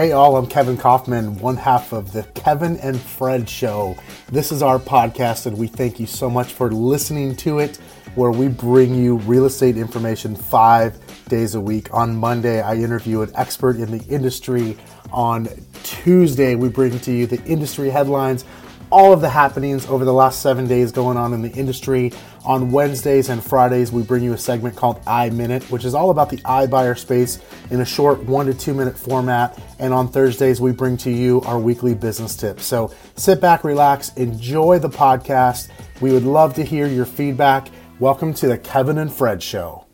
Hey, 0.00 0.12
all, 0.12 0.38
I'm 0.38 0.46
Kevin 0.46 0.78
Kaufman, 0.78 1.36
one 1.40 1.58
half 1.58 1.92
of 1.92 2.14
the 2.14 2.22
Kevin 2.22 2.78
and 2.78 2.98
Fred 2.98 3.46
Show. 3.46 3.98
This 4.32 4.50
is 4.50 4.62
our 4.62 4.78
podcast, 4.78 5.44
and 5.44 5.58
we 5.58 5.66
thank 5.66 6.00
you 6.00 6.06
so 6.06 6.30
much 6.30 6.54
for 6.54 6.70
listening 6.70 7.36
to 7.36 7.58
it, 7.58 7.76
where 8.14 8.30
we 8.30 8.48
bring 8.48 8.94
you 8.94 9.18
real 9.18 9.44
estate 9.44 9.76
information 9.76 10.34
five 10.34 10.98
days 11.26 11.54
a 11.54 11.60
week. 11.60 11.92
On 11.92 12.16
Monday, 12.16 12.62
I 12.62 12.76
interview 12.76 13.20
an 13.20 13.30
expert 13.34 13.76
in 13.76 13.90
the 13.90 14.02
industry. 14.06 14.78
On 15.12 15.46
Tuesday, 15.82 16.54
we 16.54 16.70
bring 16.70 16.98
to 17.00 17.12
you 17.12 17.26
the 17.26 17.44
industry 17.44 17.90
headlines 17.90 18.46
all 18.90 19.12
of 19.12 19.20
the 19.20 19.28
happenings 19.28 19.86
over 19.86 20.04
the 20.04 20.12
last 20.12 20.42
seven 20.42 20.66
days 20.66 20.90
going 20.90 21.16
on 21.16 21.32
in 21.32 21.42
the 21.42 21.50
industry. 21.52 22.12
On 22.44 22.72
Wednesdays 22.72 23.28
and 23.28 23.42
Fridays, 23.42 23.92
we 23.92 24.02
bring 24.02 24.22
you 24.24 24.32
a 24.32 24.38
segment 24.38 24.74
called 24.74 25.02
iMinute, 25.04 25.70
which 25.70 25.84
is 25.84 25.94
all 25.94 26.10
about 26.10 26.30
the 26.30 26.38
iBuyer 26.38 26.98
space 26.98 27.38
in 27.70 27.80
a 27.80 27.84
short 27.84 28.22
one 28.24 28.46
to 28.46 28.54
two 28.54 28.74
minute 28.74 28.98
format. 28.98 29.58
And 29.78 29.94
on 29.94 30.08
Thursdays, 30.08 30.60
we 30.60 30.72
bring 30.72 30.96
to 30.98 31.10
you 31.10 31.40
our 31.42 31.58
weekly 31.58 31.94
business 31.94 32.34
tips. 32.34 32.64
So 32.64 32.92
sit 33.16 33.40
back, 33.40 33.62
relax, 33.62 34.12
enjoy 34.14 34.78
the 34.78 34.90
podcast. 34.90 35.68
We 36.00 36.12
would 36.12 36.24
love 36.24 36.54
to 36.54 36.64
hear 36.64 36.86
your 36.86 37.06
feedback. 37.06 37.68
Welcome 38.00 38.34
to 38.34 38.48
the 38.48 38.58
Kevin 38.58 38.98
and 38.98 39.12
Fred 39.12 39.42
Show. 39.42 39.86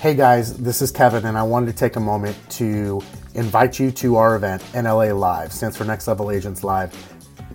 Hey 0.00 0.14
guys, 0.14 0.56
this 0.56 0.80
is 0.80 0.90
Kevin, 0.90 1.26
and 1.26 1.36
I 1.36 1.42
wanted 1.42 1.66
to 1.66 1.72
take 1.74 1.96
a 1.96 2.00
moment 2.00 2.34
to 2.52 3.02
invite 3.34 3.78
you 3.78 3.90
to 3.90 4.16
our 4.16 4.34
event, 4.34 4.62
NLA 4.72 5.14
Live, 5.14 5.52
stands 5.52 5.76
for 5.76 5.84
Next 5.84 6.08
Level 6.08 6.30
Agents 6.30 6.64
Live. 6.64 6.90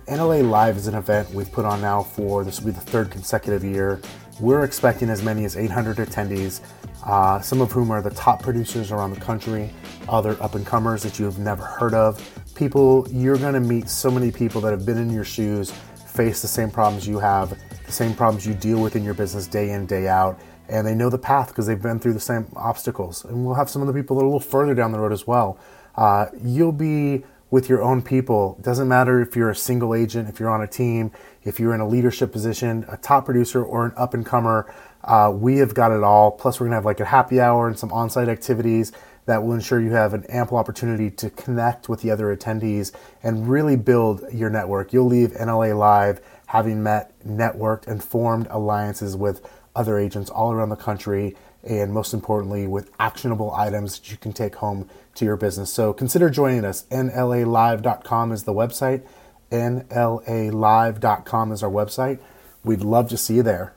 NLA 0.06 0.48
Live 0.48 0.76
is 0.76 0.86
an 0.86 0.94
event 0.94 1.28
we've 1.30 1.50
put 1.50 1.64
on 1.64 1.80
now 1.80 2.04
for 2.04 2.44
this 2.44 2.60
will 2.60 2.66
be 2.66 2.72
the 2.72 2.80
third 2.80 3.10
consecutive 3.10 3.64
year. 3.64 4.00
We're 4.38 4.62
expecting 4.62 5.10
as 5.10 5.24
many 5.24 5.44
as 5.44 5.56
800 5.56 5.96
attendees, 5.96 6.60
uh, 7.04 7.40
some 7.40 7.60
of 7.60 7.72
whom 7.72 7.90
are 7.90 8.00
the 8.00 8.10
top 8.10 8.44
producers 8.44 8.92
around 8.92 9.10
the 9.10 9.20
country, 9.20 9.72
other 10.08 10.40
up 10.40 10.54
and 10.54 10.64
comers 10.64 11.02
that 11.02 11.18
you've 11.18 11.40
never 11.40 11.64
heard 11.64 11.94
of. 11.94 12.22
People, 12.54 13.08
you're 13.10 13.38
going 13.38 13.54
to 13.54 13.60
meet 13.60 13.88
so 13.88 14.08
many 14.08 14.30
people 14.30 14.60
that 14.60 14.70
have 14.70 14.86
been 14.86 14.98
in 14.98 15.10
your 15.10 15.24
shoes, 15.24 15.72
face 15.72 16.42
the 16.42 16.48
same 16.48 16.70
problems 16.70 17.08
you 17.08 17.18
have, 17.18 17.58
the 17.84 17.92
same 17.92 18.14
problems 18.14 18.46
you 18.46 18.54
deal 18.54 18.80
with 18.80 18.94
in 18.94 19.02
your 19.02 19.14
business 19.14 19.48
day 19.48 19.72
in, 19.72 19.84
day 19.84 20.06
out 20.06 20.38
and 20.68 20.86
they 20.86 20.94
know 20.94 21.10
the 21.10 21.18
path 21.18 21.48
because 21.48 21.66
they've 21.66 21.80
been 21.80 21.98
through 21.98 22.14
the 22.14 22.20
same 22.20 22.46
obstacles. 22.56 23.24
And 23.24 23.44
we'll 23.44 23.54
have 23.54 23.70
some 23.70 23.82
of 23.82 23.88
the 23.88 23.94
people 23.94 24.16
that 24.16 24.22
are 24.22 24.26
a 24.26 24.28
little 24.28 24.40
further 24.40 24.74
down 24.74 24.92
the 24.92 24.98
road 24.98 25.12
as 25.12 25.26
well. 25.26 25.58
Uh, 25.96 26.26
you'll 26.42 26.72
be 26.72 27.24
with 27.50 27.68
your 27.68 27.82
own 27.82 28.02
people. 28.02 28.58
Doesn't 28.60 28.88
matter 28.88 29.20
if 29.20 29.36
you're 29.36 29.50
a 29.50 29.56
single 29.56 29.94
agent, 29.94 30.28
if 30.28 30.40
you're 30.40 30.50
on 30.50 30.62
a 30.62 30.66
team, 30.66 31.12
if 31.44 31.60
you're 31.60 31.74
in 31.74 31.80
a 31.80 31.88
leadership 31.88 32.32
position, 32.32 32.84
a 32.88 32.96
top 32.96 33.24
producer, 33.24 33.62
or 33.62 33.86
an 33.86 33.92
up 33.96 34.14
and 34.14 34.26
comer. 34.26 34.72
Uh, 35.04 35.32
we 35.32 35.58
have 35.58 35.72
got 35.72 35.92
it 35.92 36.02
all. 36.02 36.32
Plus, 36.32 36.58
we're 36.58 36.66
gonna 36.66 36.76
have 36.76 36.84
like 36.84 37.00
a 37.00 37.04
happy 37.04 37.40
hour 37.40 37.68
and 37.68 37.78
some 37.78 37.92
on-site 37.92 38.28
activities 38.28 38.92
that 39.26 39.42
will 39.42 39.52
ensure 39.52 39.80
you 39.80 39.92
have 39.92 40.14
an 40.14 40.24
ample 40.28 40.56
opportunity 40.56 41.10
to 41.10 41.30
connect 41.30 41.88
with 41.88 42.00
the 42.00 42.10
other 42.10 42.34
attendees 42.34 42.92
and 43.22 43.48
really 43.48 43.76
build 43.76 44.24
your 44.32 44.50
network. 44.50 44.92
You'll 44.92 45.06
leave 45.06 45.30
NLA 45.32 45.76
Live 45.76 46.20
having 46.46 46.82
met, 46.82 47.12
networked, 47.26 47.86
and 47.86 48.02
formed 48.02 48.46
alliances 48.50 49.16
with 49.16 49.40
other 49.76 49.98
agents 49.98 50.30
all 50.30 50.52
around 50.52 50.70
the 50.70 50.76
country, 50.76 51.36
and 51.62 51.92
most 51.92 52.14
importantly, 52.14 52.66
with 52.66 52.90
actionable 52.98 53.52
items 53.54 53.98
that 53.98 54.10
you 54.10 54.16
can 54.16 54.32
take 54.32 54.56
home 54.56 54.88
to 55.14 55.24
your 55.24 55.36
business. 55.36 55.72
So 55.72 55.92
consider 55.92 56.30
joining 56.30 56.64
us. 56.64 56.84
NLAlive.com 56.90 58.32
is 58.32 58.44
the 58.44 58.52
website. 58.52 59.02
NLAlive.com 59.50 61.52
is 61.52 61.62
our 61.62 61.70
website. 61.70 62.18
We'd 62.64 62.80
love 62.80 63.08
to 63.10 63.16
see 63.16 63.36
you 63.36 63.42
there. 63.42 63.74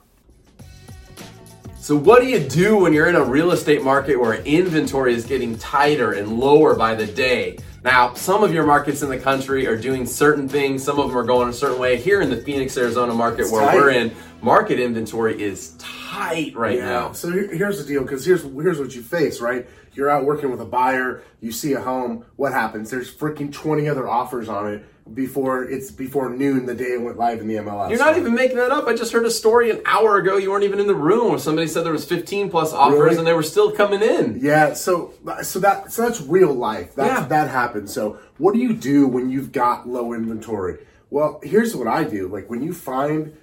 So, 1.80 1.96
what 1.96 2.22
do 2.22 2.28
you 2.28 2.40
do 2.40 2.78
when 2.78 2.92
you're 2.92 3.08
in 3.08 3.16
a 3.16 3.24
real 3.24 3.52
estate 3.52 3.84
market 3.84 4.20
where 4.20 4.36
inventory 4.44 5.14
is 5.14 5.26
getting 5.26 5.58
tighter 5.58 6.12
and 6.12 6.40
lower 6.40 6.76
by 6.76 6.94
the 6.94 7.06
day? 7.06 7.58
Now, 7.84 8.14
some 8.14 8.44
of 8.44 8.54
your 8.54 8.66
markets 8.66 9.04
in 9.04 9.10
the 9.10 9.18
country 9.18 9.66
are 9.66 9.78
doing 9.78 10.06
certain 10.06 10.50
things, 10.50 10.84
some 10.84 11.00
of 11.00 11.08
them 11.08 11.18
are 11.18 11.24
going 11.24 11.48
a 11.48 11.54
certain 11.54 11.80
way. 11.80 11.96
Here 11.96 12.22
in 12.22 12.30
the 12.30 12.38
Phoenix, 12.38 12.78
Arizona 12.78 13.14
market 13.14 13.44
it's 13.44 13.52
where 13.52 13.66
tight. 13.66 13.76
we're 13.76 13.92
in, 13.92 14.14
market 14.42 14.80
inventory 14.80 15.42
is 15.42 15.76
tight 15.78 16.09
right 16.56 16.78
yeah. 16.78 16.86
now. 16.86 17.12
So 17.14 17.32
here's 17.32 17.78
the 17.78 17.86
deal 17.86 18.04
because 18.04 18.26
here's 18.26 18.44
here's 18.44 18.80
what 18.80 18.96
you 18.96 19.02
face, 19.02 19.42
right? 19.42 19.68
You're 19.94 20.10
out 20.10 20.26
working 20.26 20.52
with 20.52 20.62
a 20.62 20.66
buyer, 20.66 21.24
you 21.42 21.52
see 21.52 21.74
a 21.74 21.82
home, 21.82 22.26
what 22.36 22.54
happens? 22.54 22.90
There's 22.90 23.14
freaking 23.14 23.52
20 23.52 23.90
other 23.90 24.08
offers 24.08 24.48
on 24.48 24.72
it 24.72 24.86
before 25.14 25.64
it's 25.64 25.92
before 25.92 26.30
noon 26.30 26.66
the 26.66 26.76
day 26.76 26.94
it 26.94 27.02
went 27.02 27.18
live 27.18 27.40
in 27.40 27.48
the 27.48 27.56
MLS. 27.56 27.90
You're 27.90 28.00
not 28.00 28.18
even 28.18 28.34
making 28.34 28.58
that 28.58 28.72
up. 28.72 28.88
I 28.88 28.94
just 28.94 29.12
heard 29.12 29.26
a 29.26 29.32
story 29.32 29.72
an 29.72 29.82
hour 29.86 30.18
ago. 30.18 30.38
You 30.38 30.52
weren't 30.52 30.64
even 30.64 30.80
in 30.80 30.88
the 30.88 30.96
room 30.96 31.30
where 31.30 31.40
somebody 31.40 31.68
said 31.68 31.84
there 31.84 31.92
was 31.92 32.06
15 32.06 32.50
plus 32.50 32.74
offers 32.74 33.00
really? 33.00 33.18
and 33.18 33.28
they 33.28 33.34
were 33.34 33.44
still 33.44 33.72
coming 33.72 34.02
in. 34.02 34.40
Yeah, 34.42 34.74
so 34.74 35.14
so 35.42 35.60
that 35.60 35.92
so 35.92 36.04
that's 36.04 36.22
real 36.22 36.54
life. 36.54 36.96
That's, 36.96 37.22
yeah. 37.22 37.28
that 37.28 37.50
happens. 37.50 37.94
So 37.94 38.20
what 38.38 38.54
do 38.54 38.60
you 38.60 38.74
do 38.74 39.08
when 39.08 39.30
you've 39.30 39.52
got 39.52 39.88
low 39.88 40.14
inventory? 40.14 40.80
Well, 41.10 41.40
here's 41.44 41.76
what 41.76 41.88
I 41.88 42.04
do. 42.04 42.28
Like 42.28 42.50
when 42.50 42.62
you 42.62 42.74
find 42.74 43.36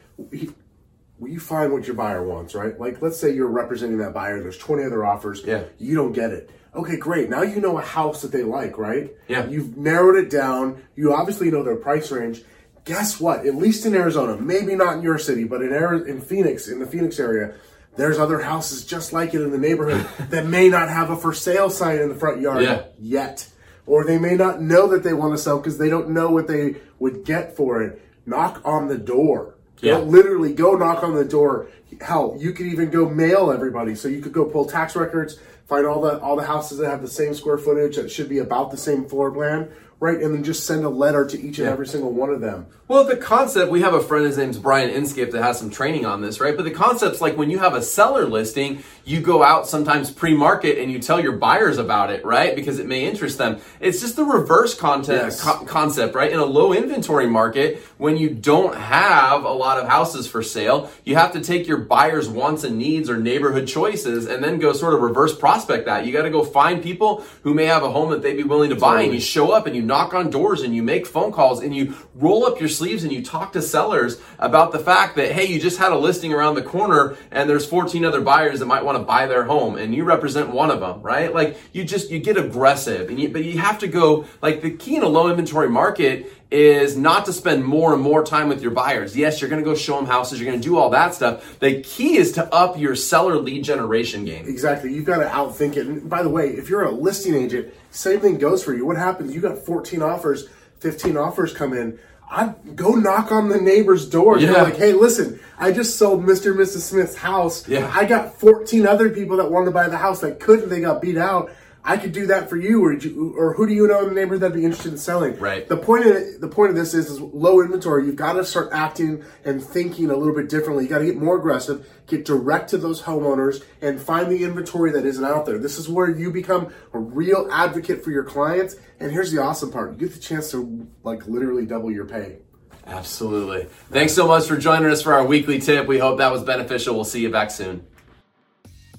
you 1.20 1.40
find 1.40 1.72
what 1.72 1.86
your 1.86 1.96
buyer 1.96 2.22
wants, 2.22 2.54
right? 2.54 2.78
Like 2.78 3.00
let's 3.00 3.18
say 3.18 3.34
you're 3.34 3.46
representing 3.48 3.98
that 3.98 4.12
buyer, 4.12 4.40
there's 4.42 4.58
20 4.58 4.84
other 4.84 5.04
offers, 5.04 5.42
yeah. 5.44 5.64
you 5.78 5.94
don't 5.94 6.12
get 6.12 6.30
it 6.30 6.50
Okay, 6.76 6.98
great. 6.98 7.30
Now 7.30 7.42
you 7.42 7.60
know 7.60 7.78
a 7.78 7.82
house 7.82 8.22
that 8.22 8.32
they 8.32 8.42
like, 8.42 8.76
right? 8.76 9.10
Yeah. 9.28 9.46
You've 9.46 9.76
narrowed 9.78 10.16
it 10.16 10.30
down. 10.30 10.82
You 10.94 11.14
obviously 11.14 11.50
know 11.50 11.62
their 11.62 11.76
price 11.76 12.10
range. 12.12 12.42
Guess 12.84 13.18
what? 13.18 13.46
At 13.46 13.54
least 13.54 13.86
in 13.86 13.94
Arizona, 13.94 14.36
maybe 14.36 14.76
not 14.76 14.98
in 14.98 15.02
your 15.02 15.18
city, 15.18 15.44
but 15.44 15.62
in 15.62 15.72
Arizona, 15.72 16.10
in 16.10 16.20
Phoenix, 16.20 16.68
in 16.68 16.78
the 16.78 16.86
Phoenix 16.86 17.18
area, 17.18 17.54
there's 17.96 18.18
other 18.18 18.40
houses 18.40 18.84
just 18.84 19.12
like 19.12 19.34
it 19.34 19.40
in 19.40 19.50
the 19.50 19.58
neighborhood 19.58 20.06
that 20.30 20.46
may 20.46 20.68
not 20.68 20.88
have 20.90 21.10
a 21.10 21.16
for 21.16 21.32
sale 21.32 21.70
sign 21.70 21.98
in 21.98 22.10
the 22.10 22.14
front 22.14 22.40
yard 22.42 22.62
yeah. 22.62 22.84
yet. 23.00 23.48
Or 23.86 24.04
they 24.04 24.18
may 24.18 24.34
not 24.34 24.60
know 24.60 24.88
that 24.88 25.02
they 25.02 25.14
want 25.14 25.32
to 25.32 25.38
sell 25.38 25.58
because 25.58 25.78
they 25.78 25.88
don't 25.88 26.10
know 26.10 26.30
what 26.30 26.46
they 26.46 26.76
would 26.98 27.24
get 27.24 27.56
for 27.56 27.82
it. 27.82 28.02
Knock 28.26 28.60
on 28.64 28.88
the 28.88 28.98
door. 28.98 29.54
Yeah. 29.80 29.98
literally 29.98 30.52
go 30.52 30.76
knock 30.76 31.02
on 31.02 31.14
the 31.14 31.24
door. 31.24 31.68
Hell, 32.00 32.36
you 32.38 32.52
could 32.52 32.66
even 32.66 32.90
go 32.90 33.08
mail 33.08 33.50
everybody. 33.50 33.94
So 33.94 34.08
you 34.08 34.20
could 34.20 34.32
go 34.32 34.44
pull 34.44 34.66
tax 34.66 34.96
records, 34.96 35.38
find 35.66 35.86
all 35.86 36.00
the 36.00 36.20
all 36.20 36.36
the 36.36 36.44
houses 36.44 36.78
that 36.78 36.88
have 36.88 37.02
the 37.02 37.08
same 37.08 37.34
square 37.34 37.58
footage 37.58 37.96
that 37.96 38.10
should 38.10 38.28
be 38.28 38.38
about 38.38 38.70
the 38.70 38.76
same 38.76 39.04
floor 39.04 39.30
plan, 39.30 39.70
right? 40.00 40.20
And 40.20 40.34
then 40.34 40.44
just 40.44 40.66
send 40.66 40.84
a 40.84 40.88
letter 40.88 41.26
to 41.26 41.40
each 41.40 41.58
and 41.58 41.68
every 41.68 41.86
single 41.86 42.12
one 42.12 42.30
of 42.30 42.40
them. 42.40 42.66
Well, 42.88 43.02
the 43.02 43.16
concept, 43.16 43.72
we 43.72 43.80
have 43.80 43.94
a 43.94 44.00
friend, 44.00 44.24
his 44.24 44.38
name's 44.38 44.58
Brian 44.58 44.90
Inscape, 44.90 45.32
that 45.32 45.42
has 45.42 45.58
some 45.58 45.70
training 45.70 46.06
on 46.06 46.20
this, 46.20 46.38
right? 46.38 46.54
But 46.54 46.64
the 46.64 46.70
concept's 46.70 47.20
like 47.20 47.36
when 47.36 47.50
you 47.50 47.58
have 47.58 47.74
a 47.74 47.82
seller 47.82 48.26
listing, 48.26 48.84
you 49.04 49.20
go 49.20 49.42
out 49.42 49.66
sometimes 49.66 50.12
pre 50.12 50.34
market 50.34 50.78
and 50.78 50.92
you 50.92 51.00
tell 51.00 51.18
your 51.18 51.32
buyers 51.32 51.78
about 51.78 52.10
it, 52.10 52.24
right? 52.24 52.54
Because 52.54 52.78
it 52.78 52.86
may 52.86 53.04
interest 53.04 53.38
them. 53.38 53.58
It's 53.80 54.00
just 54.00 54.14
the 54.14 54.22
reverse 54.22 54.76
content, 54.76 55.24
yes. 55.24 55.42
co- 55.42 55.64
concept, 55.64 56.14
right? 56.14 56.30
In 56.30 56.38
a 56.38 56.44
low 56.44 56.72
inventory 56.72 57.26
market, 57.26 57.82
when 57.98 58.16
you 58.16 58.30
don't 58.30 58.76
have 58.76 59.42
a 59.42 59.52
lot 59.52 59.80
of 59.80 59.88
houses 59.88 60.28
for 60.28 60.40
sale, 60.44 60.88
you 61.04 61.16
have 61.16 61.32
to 61.32 61.40
take 61.40 61.66
your 61.66 61.78
buyers' 61.78 62.28
wants 62.28 62.62
and 62.62 62.78
needs 62.78 63.10
or 63.10 63.16
neighborhood 63.16 63.66
choices 63.66 64.26
and 64.26 64.44
then 64.44 64.60
go 64.60 64.72
sort 64.72 64.94
of 64.94 65.00
reverse 65.00 65.36
prospect 65.56 65.86
that. 65.86 66.04
You 66.04 66.12
got 66.12 66.22
to 66.22 66.30
go 66.30 66.44
find 66.44 66.82
people 66.82 67.24
who 67.42 67.54
may 67.54 67.64
have 67.64 67.82
a 67.82 67.90
home 67.90 68.10
that 68.10 68.20
they'd 68.20 68.36
be 68.36 68.42
willing 68.42 68.68
to 68.70 68.76
buy, 68.76 69.00
and 69.02 69.14
you 69.14 69.20
show 69.20 69.52
up 69.52 69.66
and 69.66 69.74
you 69.74 69.80
knock 69.80 70.12
on 70.12 70.28
doors 70.28 70.60
and 70.60 70.74
you 70.74 70.82
make 70.82 71.06
phone 71.06 71.32
calls 71.32 71.62
and 71.62 71.74
you 71.74 71.94
roll 72.14 72.44
up 72.44 72.60
your 72.60 72.68
sleeves 72.68 73.04
and 73.04 73.12
you 73.12 73.22
talk 73.22 73.54
to 73.54 73.62
sellers 73.62 74.20
about 74.38 74.72
the 74.72 74.78
fact 74.78 75.16
that, 75.16 75.32
hey, 75.32 75.46
you 75.46 75.58
just 75.58 75.78
had 75.78 75.92
a 75.92 75.98
listing 75.98 76.32
around 76.34 76.56
the 76.56 76.62
corner 76.62 77.16
and 77.30 77.48
there's 77.48 77.64
14 77.64 78.04
other 78.04 78.20
buyers 78.20 78.58
that 78.58 78.66
might 78.66 78.84
want 78.84 78.98
to 78.98 79.04
buy 79.04 79.26
their 79.26 79.44
home 79.44 79.76
and 79.76 79.94
you 79.94 80.04
represent 80.04 80.50
one 80.50 80.70
of 80.70 80.80
them, 80.80 81.00
right? 81.00 81.32
Like 81.32 81.56
you 81.72 81.84
just, 81.84 82.10
you 82.10 82.18
get 82.18 82.36
aggressive 82.36 83.08
and 83.08 83.18
you, 83.18 83.30
but 83.30 83.42
you 83.44 83.58
have 83.58 83.78
to 83.78 83.88
go, 83.88 84.26
like 84.42 84.60
the 84.60 84.70
key 84.70 84.96
in 84.96 85.02
a 85.02 85.08
low 85.08 85.30
inventory 85.30 85.70
market 85.70 86.30
is 86.50 86.96
not 86.96 87.24
to 87.26 87.32
spend 87.32 87.64
more 87.64 87.92
and 87.92 88.00
more 88.00 88.24
time 88.24 88.48
with 88.48 88.62
your 88.62 88.70
buyers. 88.70 89.16
Yes, 89.16 89.40
you're 89.40 89.50
going 89.50 89.62
to 89.62 89.68
go 89.68 89.74
show 89.74 89.96
them 89.96 90.06
houses, 90.06 90.40
you're 90.40 90.48
going 90.48 90.60
to 90.60 90.66
do 90.66 90.78
all 90.78 90.90
that 90.90 91.14
stuff. 91.14 91.58
The 91.58 91.82
key 91.82 92.16
is 92.16 92.32
to 92.32 92.52
up 92.54 92.78
your 92.78 92.94
seller 92.94 93.36
lead 93.36 93.64
generation 93.64 94.24
game. 94.24 94.46
Exactly. 94.48 94.92
You've 94.92 95.04
got 95.04 95.18
to 95.18 95.26
outthink 95.26 95.76
it. 95.76 95.86
And 95.86 96.08
by 96.08 96.22
the 96.22 96.28
way, 96.28 96.50
if 96.50 96.68
you're 96.68 96.84
a 96.84 96.90
listing 96.90 97.34
agent, 97.34 97.74
same 97.90 98.20
thing 98.20 98.38
goes 98.38 98.62
for 98.62 98.74
you. 98.74 98.86
What 98.86 98.96
happens? 98.96 99.34
You 99.34 99.40
got 99.40 99.58
14 99.58 100.02
offers, 100.02 100.48
15 100.78 101.16
offers 101.16 101.52
come 101.52 101.72
in. 101.72 101.98
I 102.28 102.54
go 102.74 102.90
knock 102.92 103.30
on 103.30 103.48
the 103.48 103.60
neighbor's 103.60 104.08
door. 104.08 104.38
Yeah. 104.38 104.62
like, 104.62 104.76
hey, 104.76 104.92
listen, 104.92 105.38
I 105.58 105.72
just 105.72 105.96
sold 105.96 106.24
Mr. 106.24 106.50
and 106.50 106.60
Mrs. 106.60 106.80
Smith's 106.80 107.16
house. 107.16 107.68
Yeah. 107.68 107.90
I 107.94 108.04
got 108.04 108.34
14 108.34 108.86
other 108.86 109.10
people 109.10 109.36
that 109.36 109.50
wanted 109.50 109.66
to 109.66 109.70
buy 109.70 109.88
the 109.88 109.96
house 109.96 110.20
that 110.20 110.40
couldn't. 110.40 110.68
They 110.68 110.80
got 110.80 111.00
beat 111.00 111.16
out. 111.16 111.50
I 111.88 111.96
could 111.98 112.10
do 112.10 112.26
that 112.26 112.50
for 112.50 112.56
you, 112.56 112.84
or 112.84 112.92
you, 112.92 113.34
or 113.38 113.54
who 113.54 113.64
do 113.66 113.72
you 113.72 113.86
know 113.86 114.00
in 114.00 114.08
the 114.08 114.14
neighborhood 114.14 114.40
that'd 114.40 114.56
be 114.56 114.64
interested 114.64 114.90
in 114.90 114.98
selling? 114.98 115.38
Right. 115.38 115.68
The 115.68 115.76
point 115.76 116.04
of 116.04 116.40
the 116.40 116.48
point 116.48 116.70
of 116.70 116.76
this 116.76 116.94
is, 116.94 117.08
is 117.08 117.20
low 117.20 117.60
inventory. 117.60 118.06
You've 118.06 118.16
got 118.16 118.32
to 118.32 118.44
start 118.44 118.70
acting 118.72 119.24
and 119.44 119.62
thinking 119.62 120.10
a 120.10 120.16
little 120.16 120.34
bit 120.34 120.48
differently. 120.48 120.82
You 120.82 120.90
got 120.90 120.98
to 120.98 121.06
get 121.06 121.16
more 121.16 121.38
aggressive, 121.38 121.88
get 122.08 122.24
direct 122.24 122.70
to 122.70 122.78
those 122.78 123.02
homeowners, 123.02 123.62
and 123.80 124.00
find 124.00 124.30
the 124.32 124.42
inventory 124.42 124.90
that 124.90 125.06
isn't 125.06 125.24
out 125.24 125.46
there. 125.46 125.58
This 125.58 125.78
is 125.78 125.88
where 125.88 126.10
you 126.10 126.32
become 126.32 126.74
a 126.92 126.98
real 126.98 127.48
advocate 127.52 128.02
for 128.02 128.10
your 128.10 128.24
clients. 128.24 128.74
And 128.98 129.12
here's 129.12 129.30
the 129.30 129.40
awesome 129.40 129.70
part: 129.70 129.92
you 129.92 129.98
get 129.98 130.12
the 130.12 130.20
chance 130.20 130.50
to 130.50 130.88
like 131.04 131.28
literally 131.28 131.66
double 131.66 131.92
your 131.92 132.06
pay. 132.06 132.38
Absolutely. 132.84 133.68
Thanks 133.90 134.12
so 134.12 134.26
much 134.26 134.46
for 134.46 134.56
joining 134.56 134.90
us 134.90 135.02
for 135.02 135.12
our 135.12 135.24
weekly 135.24 135.60
tip. 135.60 135.86
We 135.86 135.98
hope 135.98 136.18
that 136.18 136.32
was 136.32 136.42
beneficial. 136.42 136.96
We'll 136.96 137.04
see 137.04 137.20
you 137.20 137.30
back 137.30 137.52
soon. 137.52 137.86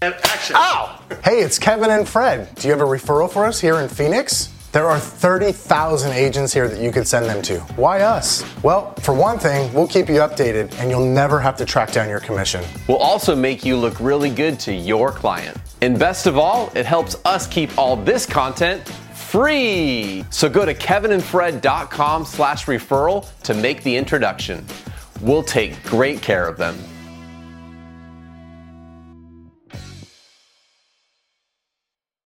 Action. 0.02 0.56
Ow! 0.58 1.02
Hey, 1.24 1.40
it's 1.42 1.58
Kevin 1.58 1.90
and 1.90 2.08
Fred. 2.08 2.54
Do 2.56 2.68
you 2.68 2.72
have 2.72 2.82
a 2.82 2.90
referral 2.90 3.30
for 3.32 3.46
us 3.46 3.60
here 3.60 3.78
in 3.80 3.90
Phoenix? 3.90 4.54
There 4.72 4.86
are 4.86 5.00
30,000 5.00 6.12
agents 6.12 6.54
here 6.54 6.68
that 6.68 6.80
you 6.80 6.92
could 6.92 7.08
send 7.08 7.26
them 7.26 7.42
to. 7.44 7.60
Why 7.78 8.02
us? 8.02 8.44
Well, 8.62 8.94
for 8.96 9.16
one 9.16 9.40
thing, 9.40 9.74
we'll 9.74 9.88
keep 9.88 10.08
you 10.08 10.16
updated 10.16 10.78
and 10.80 10.92
you'll 10.92 11.06
never 11.06 11.40
have 11.40 11.56
to 11.58 11.66
track 11.66 11.92
down 11.92 12.10
your 12.10 12.20
commission. 12.20 12.64
We'll 12.88 12.98
also 12.98 13.36
make 13.36 13.66
you 13.66 13.76
look 13.76 14.00
really 14.00 14.30
good 14.30 14.60
to 14.62 14.74
your 14.74 15.12
client. 15.12 15.58
And 15.82 15.98
best 15.98 16.28
of 16.28 16.38
all, 16.38 16.72
it 16.76 16.86
helps 16.86 17.16
us 17.26 17.48
keep 17.48 17.76
all 17.78 17.96
this 17.96 18.26
content 18.26 18.88
free. 18.88 20.24
So 20.30 20.48
go 20.48 20.66
to 20.66 20.76
kevinandfred.com 20.76 22.26
slash 22.26 22.66
referral 22.66 23.28
to 23.44 23.54
make 23.54 23.82
the 23.84 23.96
introduction. 23.96 24.64
We'll 25.22 25.44
take 25.44 25.82
great 25.84 26.22
care 26.22 26.48
of 26.48 26.58
them. 26.58 26.78